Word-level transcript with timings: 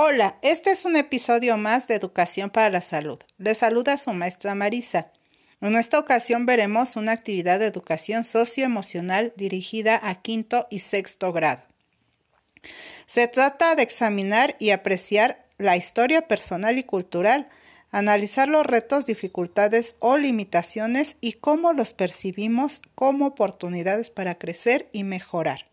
Hola, 0.00 0.38
este 0.42 0.70
es 0.70 0.84
un 0.84 0.94
episodio 0.94 1.56
más 1.56 1.88
de 1.88 1.96
Educación 1.96 2.50
para 2.50 2.70
la 2.70 2.80
Salud. 2.80 3.18
Le 3.36 3.56
saluda 3.56 3.96
su 3.96 4.12
maestra 4.12 4.54
Marisa. 4.54 5.10
En 5.60 5.74
esta 5.74 5.98
ocasión 5.98 6.46
veremos 6.46 6.94
una 6.94 7.10
actividad 7.10 7.58
de 7.58 7.66
educación 7.66 8.22
socioemocional 8.22 9.32
dirigida 9.34 9.98
a 10.00 10.22
quinto 10.22 10.68
y 10.70 10.78
sexto 10.78 11.32
grado. 11.32 11.62
Se 13.08 13.26
trata 13.26 13.74
de 13.74 13.82
examinar 13.82 14.54
y 14.60 14.70
apreciar 14.70 15.44
la 15.58 15.76
historia 15.76 16.28
personal 16.28 16.78
y 16.78 16.84
cultural, 16.84 17.48
analizar 17.90 18.46
los 18.46 18.64
retos, 18.64 19.04
dificultades 19.04 19.96
o 19.98 20.16
limitaciones 20.16 21.16
y 21.20 21.32
cómo 21.32 21.72
los 21.72 21.92
percibimos 21.92 22.82
como 22.94 23.26
oportunidades 23.26 24.10
para 24.10 24.38
crecer 24.38 24.88
y 24.92 25.02
mejorar. 25.02 25.64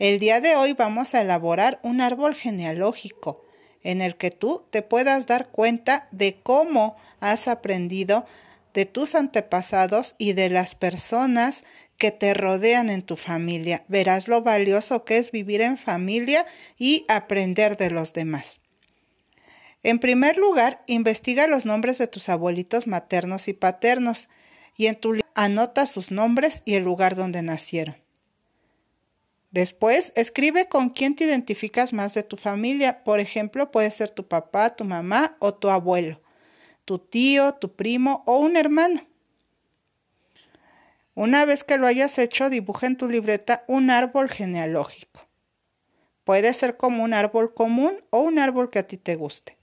El 0.00 0.18
día 0.18 0.40
de 0.40 0.56
hoy 0.56 0.72
vamos 0.72 1.14
a 1.14 1.20
elaborar 1.20 1.78
un 1.82 2.00
árbol 2.00 2.34
genealógico 2.34 3.44
en 3.82 4.00
el 4.00 4.16
que 4.16 4.30
tú 4.30 4.64
te 4.70 4.80
puedas 4.80 5.26
dar 5.26 5.48
cuenta 5.48 6.08
de 6.10 6.40
cómo 6.42 6.96
has 7.20 7.48
aprendido 7.48 8.24
de 8.72 8.86
tus 8.86 9.14
antepasados 9.14 10.14
y 10.16 10.32
de 10.32 10.48
las 10.48 10.74
personas 10.74 11.64
que 11.98 12.12
te 12.12 12.32
rodean 12.32 12.88
en 12.88 13.02
tu 13.02 13.16
familia. 13.16 13.84
Verás 13.88 14.26
lo 14.26 14.40
valioso 14.40 15.04
que 15.04 15.18
es 15.18 15.32
vivir 15.32 15.60
en 15.60 15.76
familia 15.76 16.46
y 16.78 17.04
aprender 17.08 17.76
de 17.76 17.90
los 17.90 18.14
demás. 18.14 18.58
En 19.82 19.98
primer 19.98 20.38
lugar, 20.38 20.82
investiga 20.86 21.46
los 21.46 21.66
nombres 21.66 21.98
de 21.98 22.06
tus 22.06 22.30
abuelitos 22.30 22.86
maternos 22.86 23.48
y 23.48 23.52
paternos 23.52 24.30
y 24.78 24.86
en 24.86 24.96
tu 24.96 25.20
anota 25.34 25.84
sus 25.84 26.10
nombres 26.10 26.62
y 26.64 26.76
el 26.76 26.84
lugar 26.84 27.16
donde 27.16 27.42
nacieron. 27.42 27.99
Después, 29.50 30.12
escribe 30.14 30.68
con 30.68 30.90
quién 30.90 31.16
te 31.16 31.24
identificas 31.24 31.92
más 31.92 32.14
de 32.14 32.22
tu 32.22 32.36
familia. 32.36 33.02
Por 33.02 33.18
ejemplo, 33.18 33.70
puede 33.72 33.90
ser 33.90 34.10
tu 34.10 34.28
papá, 34.28 34.76
tu 34.76 34.84
mamá 34.84 35.36
o 35.40 35.54
tu 35.54 35.70
abuelo, 35.70 36.20
tu 36.84 36.98
tío, 36.98 37.54
tu 37.54 37.74
primo 37.74 38.22
o 38.26 38.38
un 38.38 38.56
hermano. 38.56 39.06
Una 41.14 41.44
vez 41.44 41.64
que 41.64 41.78
lo 41.78 41.88
hayas 41.88 42.18
hecho, 42.18 42.48
dibuja 42.48 42.86
en 42.86 42.96
tu 42.96 43.08
libreta 43.08 43.64
un 43.66 43.90
árbol 43.90 44.30
genealógico. 44.30 45.28
Puede 46.24 46.54
ser 46.54 46.76
como 46.76 47.02
un 47.02 47.12
árbol 47.12 47.52
común 47.52 47.98
o 48.10 48.20
un 48.20 48.38
árbol 48.38 48.70
que 48.70 48.78
a 48.78 48.86
ti 48.86 48.96
te 48.96 49.16
guste. 49.16 49.58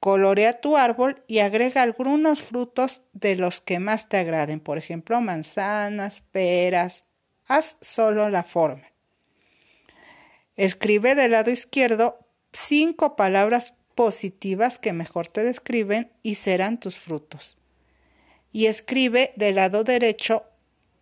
Colorea 0.00 0.60
tu 0.60 0.76
árbol 0.76 1.22
y 1.26 1.38
agrega 1.38 1.82
algunos 1.82 2.42
frutos 2.42 3.02
de 3.12 3.36
los 3.36 3.60
que 3.60 3.78
más 3.78 4.08
te 4.08 4.18
agraden, 4.18 4.60
por 4.60 4.76
ejemplo, 4.76 5.20
manzanas, 5.20 6.20
peras, 6.32 7.05
haz 7.46 7.76
solo 7.80 8.28
la 8.28 8.42
forma. 8.42 8.86
Escribe 10.56 11.14
del 11.14 11.32
lado 11.32 11.50
izquierdo 11.50 12.18
cinco 12.52 13.16
palabras 13.16 13.74
positivas 13.94 14.78
que 14.78 14.92
mejor 14.92 15.28
te 15.28 15.42
describen 15.42 16.12
y 16.22 16.36
serán 16.36 16.78
tus 16.80 16.98
frutos. 16.98 17.58
Y 18.52 18.66
escribe 18.66 19.32
del 19.36 19.56
lado 19.56 19.84
derecho 19.84 20.44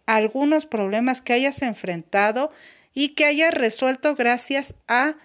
algunos 0.06 0.66
problemas 0.66 1.20
que 1.20 1.32
hayas 1.32 1.62
enfrentado 1.62 2.50
y 2.92 3.10
que 3.10 3.24
hayas 3.24 3.54
resuelto 3.54 4.14
gracias 4.14 4.74
a 4.86 5.16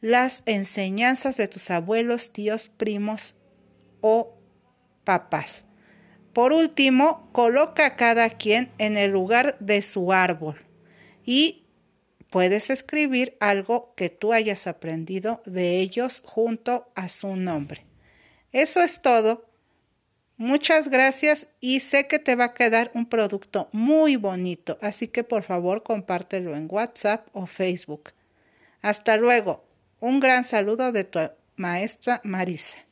las 0.00 0.42
enseñanzas 0.46 1.36
de 1.36 1.48
tus 1.48 1.70
abuelos, 1.70 2.32
tíos, 2.32 2.68
primos 2.68 3.34
o 4.00 4.36
papás. 5.04 5.64
Por 6.38 6.52
último, 6.52 7.28
coloca 7.32 7.84
a 7.84 7.96
cada 7.96 8.30
quien 8.30 8.70
en 8.78 8.96
el 8.96 9.10
lugar 9.10 9.56
de 9.58 9.82
su 9.82 10.12
árbol 10.12 10.54
y 11.24 11.64
puedes 12.30 12.70
escribir 12.70 13.36
algo 13.40 13.92
que 13.96 14.08
tú 14.08 14.32
hayas 14.32 14.68
aprendido 14.68 15.42
de 15.46 15.80
ellos 15.80 16.22
junto 16.24 16.92
a 16.94 17.08
su 17.08 17.34
nombre. 17.34 17.84
Eso 18.52 18.82
es 18.82 19.02
todo. 19.02 19.50
Muchas 20.36 20.86
gracias 20.86 21.48
y 21.58 21.80
sé 21.80 22.06
que 22.06 22.20
te 22.20 22.36
va 22.36 22.44
a 22.44 22.54
quedar 22.54 22.92
un 22.94 23.06
producto 23.06 23.68
muy 23.72 24.14
bonito, 24.14 24.78
así 24.80 25.08
que 25.08 25.24
por 25.24 25.42
favor 25.42 25.82
compártelo 25.82 26.54
en 26.54 26.68
WhatsApp 26.70 27.26
o 27.32 27.46
Facebook. 27.46 28.12
Hasta 28.80 29.16
luego. 29.16 29.64
Un 29.98 30.20
gran 30.20 30.44
saludo 30.44 30.92
de 30.92 31.02
tu 31.02 31.18
maestra 31.56 32.20
Marisa. 32.22 32.87